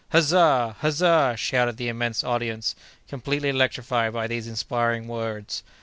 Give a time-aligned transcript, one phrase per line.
[0.11, 0.77] "Huzza!
[0.79, 2.73] huzza!" shouted the immense audience,
[3.07, 5.61] completely electrified by these inspiring words.